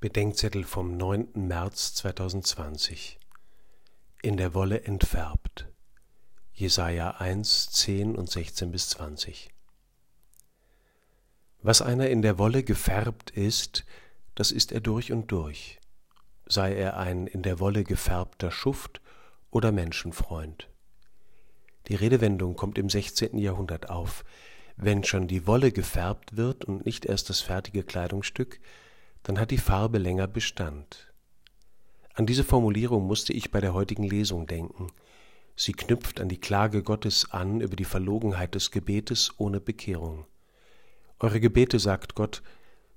Bedenkzettel 0.00 0.62
vom 0.62 0.96
9. 0.96 1.30
März 1.34 1.94
2020 1.94 3.18
In 4.22 4.36
der 4.36 4.54
Wolle 4.54 4.84
entfärbt. 4.84 5.66
Jesaja 6.52 7.16
1, 7.18 7.70
10 7.70 8.14
und 8.14 8.30
16 8.30 8.70
bis 8.70 8.90
20. 8.90 9.50
Was 11.62 11.82
einer 11.82 12.08
in 12.10 12.22
der 12.22 12.38
Wolle 12.38 12.62
gefärbt 12.62 13.32
ist, 13.32 13.84
das 14.36 14.52
ist 14.52 14.70
er 14.70 14.80
durch 14.80 15.10
und 15.10 15.32
durch, 15.32 15.80
sei 16.46 16.76
er 16.76 16.96
ein 16.96 17.26
in 17.26 17.42
der 17.42 17.58
Wolle 17.58 17.82
gefärbter 17.82 18.52
Schuft 18.52 19.00
oder 19.50 19.72
Menschenfreund. 19.72 20.68
Die 21.88 21.96
Redewendung 21.96 22.54
kommt 22.54 22.78
im 22.78 22.88
16. 22.88 23.36
Jahrhundert 23.36 23.90
auf. 23.90 24.24
Wenn 24.76 25.02
schon 25.02 25.26
die 25.26 25.48
Wolle 25.48 25.72
gefärbt 25.72 26.36
wird 26.36 26.64
und 26.64 26.86
nicht 26.86 27.04
erst 27.04 27.30
das 27.30 27.40
fertige 27.40 27.82
Kleidungsstück, 27.82 28.60
dann 29.28 29.38
hat 29.38 29.50
die 29.50 29.58
Farbe 29.58 29.98
länger 29.98 30.26
Bestand. 30.26 31.12
An 32.14 32.24
diese 32.24 32.44
Formulierung 32.44 33.06
musste 33.06 33.34
ich 33.34 33.50
bei 33.50 33.60
der 33.60 33.74
heutigen 33.74 34.04
Lesung 34.04 34.46
denken. 34.46 34.86
Sie 35.54 35.74
knüpft 35.74 36.18
an 36.18 36.30
die 36.30 36.40
Klage 36.40 36.82
Gottes 36.82 37.30
an 37.30 37.60
über 37.60 37.76
die 37.76 37.84
Verlogenheit 37.84 38.54
des 38.54 38.70
Gebetes 38.70 39.34
ohne 39.36 39.60
Bekehrung. 39.60 40.24
Eure 41.18 41.40
Gebete, 41.40 41.78
sagt 41.78 42.14
Gott, 42.14 42.42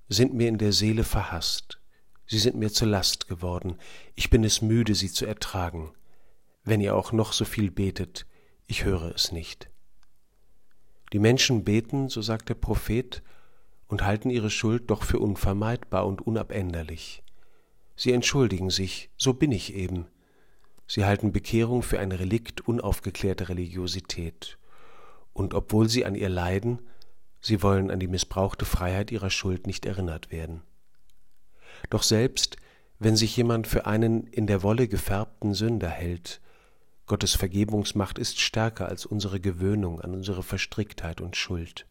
sind 0.07 0.33
mir 0.33 0.47
in 0.47 0.57
der 0.57 0.71
Seele 0.71 1.03
verhasst. 1.03 1.81
Sie 2.25 2.39
sind 2.39 2.55
mir 2.55 2.71
zur 2.71 2.87
Last 2.87 3.27
geworden. 3.27 3.75
Ich 4.15 4.29
bin 4.29 4.45
es 4.45 4.61
müde, 4.61 4.95
sie 4.95 5.11
zu 5.11 5.25
ertragen. 5.25 5.91
Wenn 6.63 6.79
ihr 6.79 6.95
auch 6.95 7.11
noch 7.11 7.33
so 7.33 7.43
viel 7.43 7.71
betet, 7.71 8.25
ich 8.67 8.85
höre 8.85 9.13
es 9.13 9.33
nicht. 9.33 9.69
Die 11.11 11.19
Menschen 11.19 11.65
beten, 11.65 12.07
so 12.07 12.21
sagt 12.21 12.47
der 12.47 12.55
Prophet, 12.55 13.21
und 13.91 14.05
halten 14.05 14.29
ihre 14.29 14.49
Schuld 14.49 14.89
doch 14.89 15.03
für 15.03 15.19
unvermeidbar 15.19 16.07
und 16.07 16.25
unabänderlich. 16.25 17.23
Sie 17.97 18.13
entschuldigen 18.13 18.69
sich, 18.69 19.09
so 19.17 19.33
bin 19.33 19.51
ich 19.51 19.75
eben. 19.75 20.07
Sie 20.87 21.03
halten 21.03 21.33
Bekehrung 21.33 21.83
für 21.83 21.99
ein 21.99 22.13
Relikt 22.13 22.61
unaufgeklärter 22.61 23.49
Religiosität. 23.49 24.57
Und 25.33 25.53
obwohl 25.53 25.89
sie 25.89 26.05
an 26.05 26.15
ihr 26.15 26.29
leiden, 26.29 26.79
sie 27.41 27.61
wollen 27.61 27.91
an 27.91 27.99
die 27.99 28.07
missbrauchte 28.07 28.63
Freiheit 28.63 29.11
ihrer 29.11 29.29
Schuld 29.29 29.67
nicht 29.67 29.85
erinnert 29.85 30.31
werden. 30.31 30.61
Doch 31.89 32.03
selbst, 32.03 32.55
wenn 32.97 33.17
sich 33.17 33.35
jemand 33.35 33.67
für 33.67 33.87
einen 33.87 34.25
in 34.25 34.47
der 34.47 34.63
Wolle 34.63 34.87
gefärbten 34.87 35.53
Sünder 35.53 35.89
hält, 35.89 36.39
Gottes 37.07 37.35
Vergebungsmacht 37.35 38.19
ist 38.19 38.39
stärker 38.39 38.87
als 38.87 39.05
unsere 39.05 39.41
Gewöhnung 39.41 39.99
an 39.99 40.13
unsere 40.13 40.43
Verstricktheit 40.43 41.19
und 41.19 41.35
Schuld. 41.35 41.85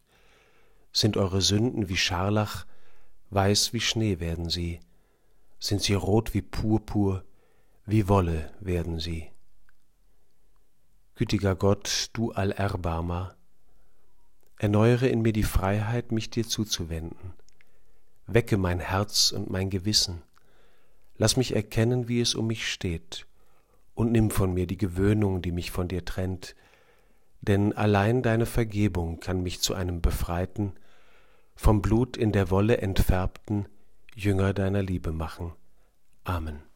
Sind 0.92 1.16
eure 1.16 1.40
Sünden 1.40 1.88
wie 1.88 1.96
Scharlach, 1.96 2.66
weiß 3.30 3.72
wie 3.72 3.80
Schnee 3.80 4.18
werden 4.20 4.50
sie, 4.50 4.80
sind 5.58 5.82
sie 5.82 5.94
rot 5.94 6.34
wie 6.34 6.42
Purpur, 6.42 7.24
wie 7.86 8.08
Wolle 8.08 8.52
werden 8.60 8.98
sie. 8.98 9.30
Gütiger 11.14 11.54
Gott, 11.54 12.10
du 12.12 12.32
Allerbarmer, 12.32 13.36
erneuere 14.56 15.06
in 15.08 15.22
mir 15.22 15.32
die 15.32 15.42
Freiheit, 15.42 16.12
mich 16.12 16.30
dir 16.30 16.46
zuzuwenden. 16.46 17.34
Wecke 18.26 18.56
mein 18.56 18.80
Herz 18.80 19.32
und 19.32 19.50
mein 19.50 19.70
Gewissen. 19.70 20.22
Lass 21.16 21.36
mich 21.36 21.54
erkennen, 21.54 22.08
wie 22.08 22.20
es 22.20 22.34
um 22.34 22.46
mich 22.46 22.70
steht, 22.72 23.26
und 23.94 24.12
nimm 24.12 24.30
von 24.30 24.54
mir 24.54 24.66
die 24.66 24.78
Gewöhnung, 24.78 25.42
die 25.42 25.52
mich 25.52 25.70
von 25.70 25.88
dir 25.88 26.04
trennt, 26.04 26.54
denn 27.40 27.72
allein 27.72 28.22
deine 28.22 28.46
Vergebung 28.46 29.20
kann 29.20 29.42
mich 29.42 29.60
zu 29.60 29.74
einem 29.74 30.00
befreiten, 30.00 30.74
vom 31.54 31.82
Blut 31.82 32.16
in 32.16 32.32
der 32.32 32.50
Wolle 32.50 32.78
entfärbten 32.78 33.68
Jünger 34.14 34.52
deiner 34.54 34.82
Liebe 34.82 35.12
machen. 35.12 35.52
Amen. 36.24 36.69